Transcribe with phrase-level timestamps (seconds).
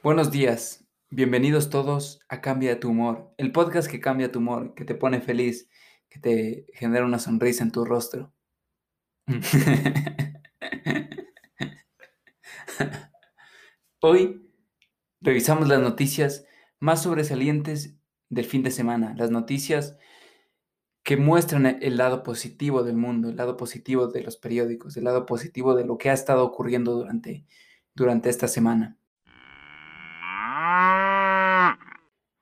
[0.00, 4.84] Buenos días, bienvenidos todos a Cambia tu humor, el podcast que cambia tu humor, que
[4.84, 5.68] te pone feliz,
[6.08, 8.32] que te genera una sonrisa en tu rostro.
[14.00, 14.48] Hoy
[15.20, 16.46] revisamos las noticias
[16.78, 17.96] más sobresalientes
[18.28, 19.98] del fin de semana, las noticias
[21.02, 25.26] que muestran el lado positivo del mundo, el lado positivo de los periódicos, el lado
[25.26, 27.46] positivo de lo que ha estado ocurriendo durante,
[27.94, 28.98] durante esta semana.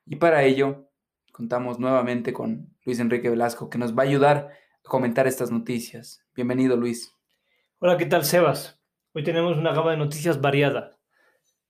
[0.08, 0.88] Y para ello,
[1.32, 4.50] contamos nuevamente con Luis Enrique Velasco, que nos va a ayudar
[4.84, 6.24] a comentar estas noticias.
[6.36, 7.12] Bienvenido, Luis.
[7.80, 8.80] Hola, ¿qué tal, Sebas?
[9.14, 10.96] Hoy tenemos una gama de noticias variada.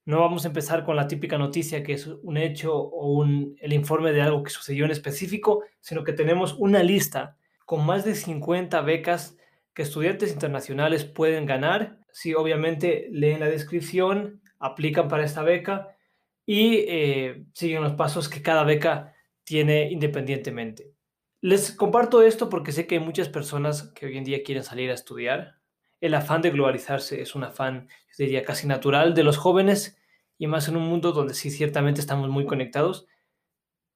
[0.05, 3.73] No vamos a empezar con la típica noticia que es un hecho o un, el
[3.73, 8.15] informe de algo que sucedió en específico, sino que tenemos una lista con más de
[8.15, 9.39] 50 becas
[9.73, 15.96] que estudiantes internacionales pueden ganar si obviamente leen la descripción, aplican para esta beca
[16.47, 19.13] y eh, siguen los pasos que cada beca
[19.45, 20.93] tiene independientemente.
[21.41, 24.91] Les comparto esto porque sé que hay muchas personas que hoy en día quieren salir
[24.91, 25.57] a estudiar.
[26.01, 29.99] El afán de globalizarse es un afán, yo diría, casi natural de los jóvenes
[30.39, 33.07] y más en un mundo donde sí ciertamente estamos muy conectados.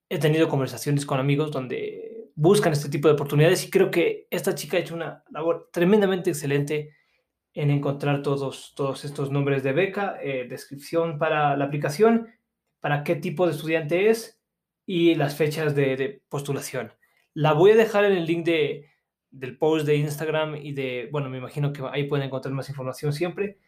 [0.09, 4.55] He tenido conversaciones con amigos donde buscan este tipo de oportunidades y creo que esta
[4.55, 6.95] chica ha hecho una labor tremendamente excelente
[7.53, 12.29] en encontrar todos, todos estos nombres de beca, eh, descripción para la aplicación
[12.81, 14.41] para qué tipo de estudiante es
[14.87, 16.93] y las fechas de, postulación.
[17.35, 18.87] La voy a dejar en el link de,
[19.31, 23.13] del post de Instagram y de, bueno, me imagino que ahí pueden encontrar más información
[23.13, 23.59] siempre.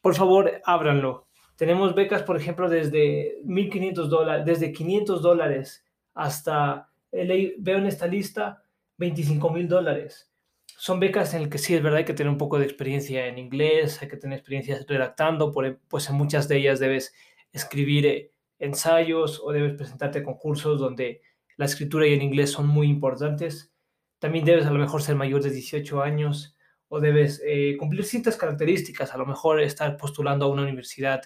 [0.00, 1.28] Por favor, ábranlo.
[1.56, 8.64] Tenemos becas, por ejemplo, desde 1.500 dólares, desde 500 dólares hasta, veo en esta lista,
[8.96, 10.32] 25 mil dólares.
[10.66, 13.26] Son becas en las que sí es verdad hay que tener un poco de experiencia
[13.26, 17.14] en inglés, hay que tener experiencia redactando, pues en muchas de ellas debes
[17.52, 21.22] escribir eh, ensayos o debes presentarte a concursos donde
[21.56, 23.72] la escritura y el inglés son muy importantes.
[24.18, 26.56] También debes a lo mejor ser mayor de 18 años
[26.88, 31.22] o debes eh, cumplir ciertas características, a lo mejor estar postulando a una universidad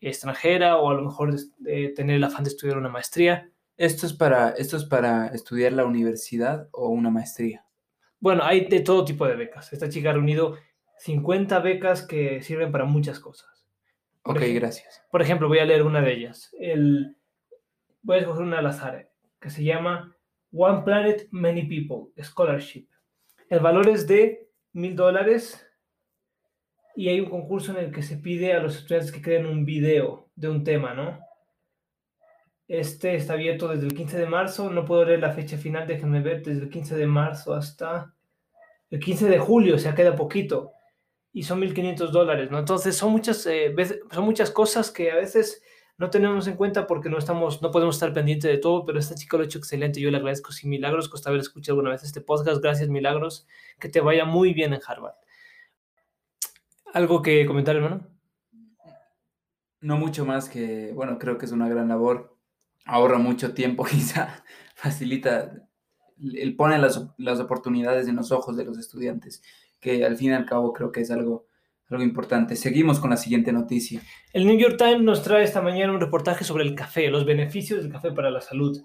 [0.00, 3.50] extranjera o a lo mejor tener el afán de estudiar una maestría.
[3.76, 7.64] ¿Esto es, para, ¿Esto es para estudiar la universidad o una maestría?
[8.18, 9.72] Bueno, hay de todo tipo de becas.
[9.72, 10.58] Esta chica ha reunido
[10.98, 13.49] 50 becas que sirven para muchas cosas.
[14.22, 15.02] Ok, gracias.
[15.10, 16.54] Por ejemplo, voy a leer una de ellas.
[16.58, 17.16] El,
[18.02, 19.10] voy a escoger una al azar,
[19.40, 20.14] que se llama
[20.52, 22.86] One Planet, Many People, Scholarship.
[23.48, 25.66] El valor es de mil dólares
[26.94, 29.64] y hay un concurso en el que se pide a los estudiantes que creen un
[29.64, 31.18] video de un tema, ¿no?
[32.68, 36.20] Este está abierto desde el 15 de marzo, no puedo leer la fecha final, déjenme
[36.20, 38.14] ver, desde el 15 de marzo hasta
[38.90, 40.72] el 15 de julio, o sea, queda poquito
[41.32, 42.58] y son 1.500 dólares, ¿no?
[42.58, 43.74] Entonces son muchas, eh,
[44.10, 45.62] son muchas cosas que a veces
[45.96, 49.14] no tenemos en cuenta porque no estamos, no podemos estar pendientes de todo, pero esta
[49.14, 50.50] chica lo ha hecho excelente, yo le agradezco.
[50.50, 53.46] Si Milagros Costa haber escuchado alguna vez este podcast, gracias Milagros,
[53.78, 55.14] que te vaya muy bien en Harvard.
[56.92, 58.06] ¿Algo que comentar, hermano?
[59.80, 62.36] No mucho más que, bueno, creo que es una gran labor,
[62.86, 64.42] ahorra mucho tiempo quizá,
[64.74, 65.68] facilita,
[66.18, 69.42] él pone las, las oportunidades en los ojos de los estudiantes
[69.80, 71.46] que al fin y al cabo creo que es algo,
[71.88, 72.56] algo importante.
[72.56, 74.02] Seguimos con la siguiente noticia.
[74.32, 77.82] El New York Times nos trae esta mañana un reportaje sobre el café, los beneficios
[77.82, 78.80] del café para la salud.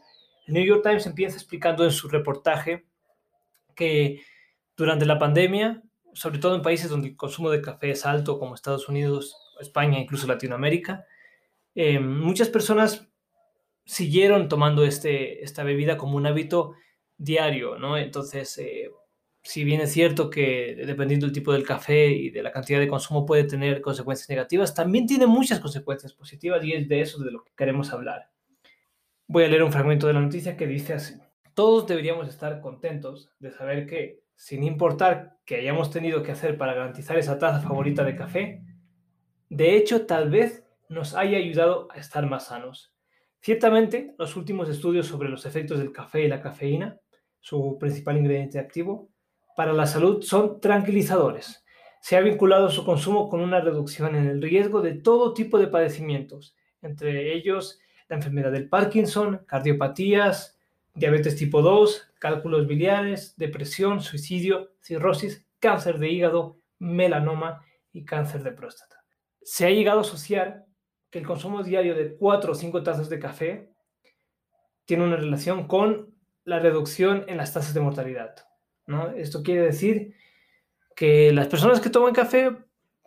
[0.47, 2.85] El New York Times empieza explicando en su reportaje
[3.75, 4.21] que
[4.77, 5.83] durante la pandemia,
[6.13, 9.99] sobre todo en países donde el consumo de café es alto, como Estados Unidos, España,
[9.99, 11.05] incluso Latinoamérica,
[11.75, 13.09] eh, muchas personas
[13.85, 16.73] siguieron tomando este, esta bebida como un hábito
[17.17, 17.97] diario, ¿no?
[17.97, 18.89] Entonces, eh,
[19.45, 22.87] si bien es cierto que dependiendo del tipo del café y de la cantidad de
[22.87, 27.31] consumo puede tener consecuencias negativas, también tiene muchas consecuencias positivas y es de eso de
[27.31, 28.31] lo que queremos hablar.
[29.27, 31.13] Voy a leer un fragmento de la noticia que dice así.
[31.53, 36.73] Todos deberíamos estar contentos de saber que, sin importar qué hayamos tenido que hacer para
[36.73, 38.63] garantizar esa taza favorita de café,
[39.49, 42.95] de hecho tal vez nos haya ayudado a estar más sanos.
[43.41, 46.99] Ciertamente, los últimos estudios sobre los efectos del café y la cafeína,
[47.39, 49.11] su principal ingrediente activo,
[49.55, 51.65] para la salud son tranquilizadores.
[52.01, 55.67] Se ha vinculado su consumo con una reducción en el riesgo de todo tipo de
[55.67, 60.59] padecimientos, entre ellos la enfermedad del Parkinson, cardiopatías,
[60.93, 68.51] diabetes tipo 2, cálculos biliares, depresión, suicidio, cirrosis, cáncer de hígado, melanoma y cáncer de
[68.51, 69.03] próstata.
[69.41, 70.65] Se ha llegado a asociar
[71.09, 73.71] que el consumo diario de 4 o 5 tazas de café
[74.85, 76.13] tiene una relación con
[76.43, 78.35] la reducción en las tasas de mortalidad.
[79.15, 80.15] Esto quiere decir
[80.95, 82.55] que las personas que toman café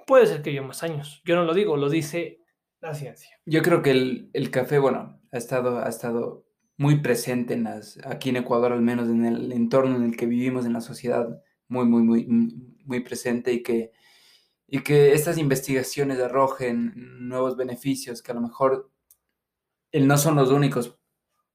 [0.07, 1.23] puede ser que vivan más años.
[1.25, 2.41] Yo no lo digo, lo dice
[2.81, 3.39] la ciencia.
[3.47, 6.45] Yo creo que el, el café, bueno, ha estado, ha estado
[6.77, 10.27] muy presente en las, aquí en Ecuador, al menos en el entorno en el que
[10.27, 12.27] vivimos, en la sociedad, muy, muy, muy,
[12.85, 13.93] muy presente y que,
[14.67, 16.93] y que estas investigaciones arrojen
[17.29, 18.91] nuevos beneficios que a lo mejor
[19.93, 20.99] no son los únicos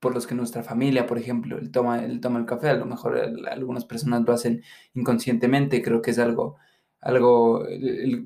[0.04, 2.86] por los que nuestra familia, por ejemplo, él toma, él toma el café, a lo
[2.86, 3.18] mejor
[3.50, 4.62] algunas personas lo hacen
[4.94, 6.58] inconscientemente, creo que es algo,
[7.00, 7.66] algo,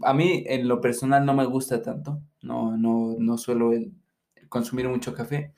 [0.01, 3.73] a mí en lo personal no me gusta tanto, no, no, no suelo
[4.49, 5.53] consumir mucho café,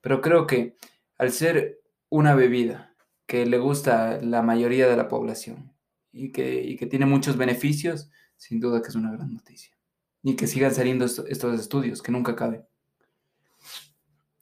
[0.00, 0.76] pero creo que
[1.18, 1.80] al ser
[2.10, 2.94] una bebida
[3.26, 5.72] que le gusta la mayoría de la población
[6.12, 9.74] y que, y que tiene muchos beneficios, sin duda que es una gran noticia.
[10.22, 12.64] Y que sigan saliendo estos estudios, que nunca acaben.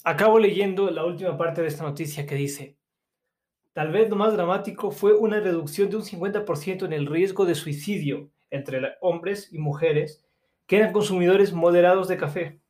[0.07, 2.77] Acabo leyendo la última parte de esta noticia que dice,
[3.73, 7.55] tal vez lo más dramático fue una reducción de un 50% en el riesgo de
[7.55, 10.23] suicidio entre hombres y mujeres
[10.67, 12.61] que eran consumidores moderados de café,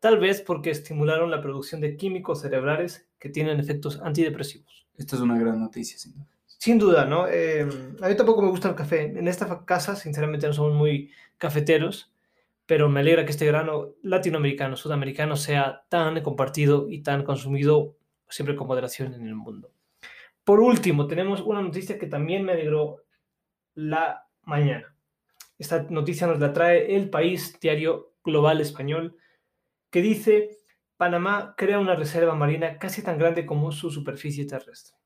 [0.00, 4.86] tal vez porque estimularon la producción de químicos cerebrales que tienen efectos antidepresivos.
[4.96, 6.28] Esto es una gran noticia, sin duda.
[6.46, 7.26] Sin duda, ¿no?
[7.28, 7.68] Eh,
[8.00, 9.02] a mí tampoco me gusta el café.
[9.02, 12.11] En esta casa, sinceramente, no somos muy cafeteros
[12.72, 17.98] pero me alegra que este grano latinoamericano, sudamericano, sea tan compartido y tan consumido
[18.30, 19.74] siempre con moderación en el mundo.
[20.42, 23.02] Por último, tenemos una noticia que también me alegró
[23.74, 24.96] la mañana.
[25.58, 29.18] Esta noticia nos la trae El País, diario global español,
[29.90, 30.56] que dice,
[30.96, 34.96] Panamá crea una reserva marina casi tan grande como su superficie terrestre.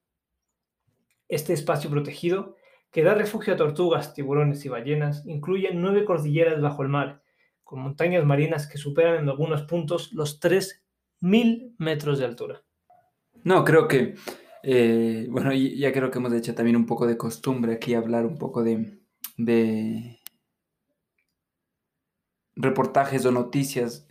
[1.27, 2.55] Este espacio protegido,
[2.93, 7.26] que da refugio a tortugas, tiburones y ballenas, incluye nueve cordilleras bajo el mar
[7.67, 12.63] con montañas marinas que superan en algunos puntos los 3.000 metros de altura.
[13.43, 14.15] No, creo que,
[14.63, 18.39] eh, bueno, ya creo que hemos hecho también un poco de costumbre aquí hablar un
[18.39, 19.01] poco de,
[19.37, 20.21] de
[22.55, 24.07] reportajes o noticias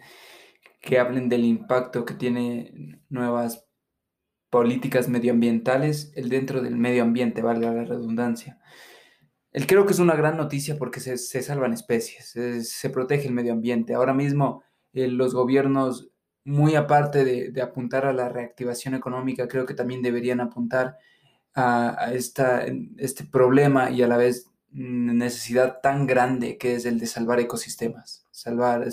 [0.82, 3.66] que hablen del impacto que tiene nuevas
[4.50, 8.60] políticas medioambientales, el dentro del medio ambiente, valga la redundancia.
[9.56, 12.34] El creo que es una gran noticia porque se, salvan especies,
[12.68, 13.94] se, protege el medio ambiente.
[13.94, 16.10] Ahora mismo eh, los gobiernos,
[16.44, 20.98] muy aparte de, apuntar a la reactivación económica, creo que también deberían apuntar
[21.54, 22.66] a, esta,
[22.98, 28.28] este problema y a la vez necesidad tan grande que es el de salvar ecosistemas.
[28.32, 28.90] Salvar,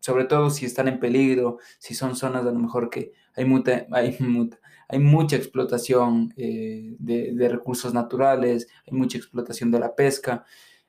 [0.00, 3.86] sobre todo si están en peligro, si son zonas a lo mejor que hay, muta,
[3.92, 4.58] hay, muta,
[4.92, 10.44] hay mucha explotación eh, de, recursos naturales, hay mucha explotación de la pesca,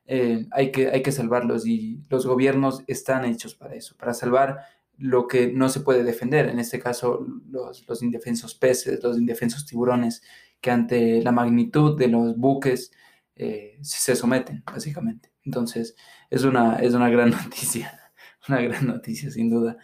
[0.06, 4.60] eh, hay, que, hay que salvarlos y los gobiernos están hechos para eso, para salvar
[4.98, 10.22] lo que no se puede defender, en este caso los, indefensos peces, los indefensos tiburones,
[10.60, 12.92] que ante la magnitud de los buques
[13.38, 15.32] eh, se someten, básicamente.
[15.46, 15.96] Entonces,
[16.30, 18.12] es una, es una gran noticia,
[18.50, 19.78] una gran noticia, sin duda.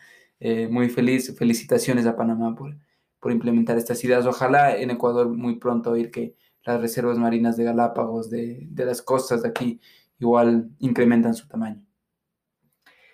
[0.70, 2.76] muy feliz, felicitaciones a Panamá por,
[3.20, 4.26] por implementar estas ideas.
[4.26, 9.44] Ojalá en Ecuador muy pronto oír que las reservas marinas de Galápagos, de, las costas
[9.44, 9.80] de aquí,
[10.20, 11.84] igual incrementan su tamaño.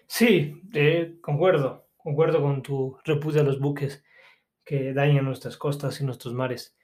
[0.08, 4.04] Sí, eh, concuerdo, concuerdo con tu repudio a los buques
[4.64, 6.76] que dañan nuestras costas y nuestros mares.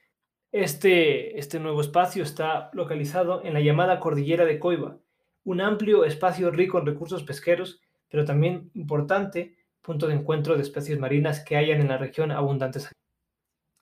[0.50, 4.98] Este, este nuevo espacio está localizado en la llamada Cordillera de Coiba,
[5.44, 10.98] un amplio espacio rico en recursos pesqueros, pero también importante punto de encuentro de especies
[10.98, 12.90] marinas que hayan en la región abundantes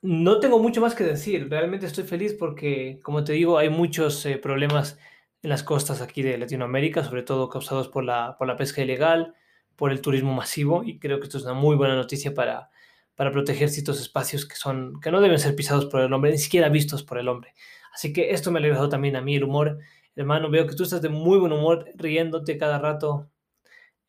[0.03, 1.49] no tengo mucho más que decir.
[1.51, 4.99] Realmente estoy feliz porque, como te digo, hay muchos eh, problemas
[5.43, 9.35] en las costas aquí de Latinoamérica, sobre todo causados por la, por la pesca ilegal,
[9.77, 12.71] por el turismo masivo, y creo que esto es una muy buena noticia para,
[13.15, 16.39] para proteger ciertos espacios que, son, que no deben ser pisados por el hombre, ni
[16.39, 17.55] siquiera vistos por el hombre.
[17.93, 19.79] Así que esto me ha alegrado también a mí el humor.
[20.15, 23.31] Hermano, veo que tú estás de muy buen humor, riéndote cada rato.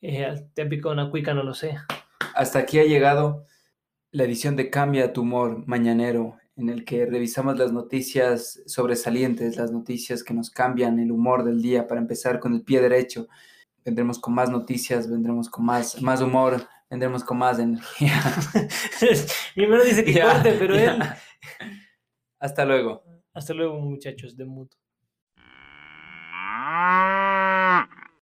[0.02, 0.36] Eh,
[0.86, 1.78] una cuica, no lo sé.
[2.36, 3.46] Hasta aquí ha llegado
[4.12, 9.72] la edición de Cambia tu humor mañanero, en el que revisamos las noticias sobresalientes, las
[9.72, 13.28] noticias que nos cambian el humor del día para empezar con el pie derecho.
[13.86, 18.22] Vendremos con más noticias, vendremos con más, más humor, vendremos con más energía.
[19.56, 21.02] Mi hermano dice que corte, pero él...
[22.40, 23.04] Hasta luego.
[23.34, 24.78] Hasta luego, muchachos de mutuo.